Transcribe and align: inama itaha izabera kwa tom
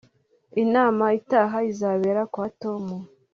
inama 0.63 1.05
itaha 1.19 1.57
izabera 1.71 2.21
kwa 2.33 2.47
tom 2.61 2.83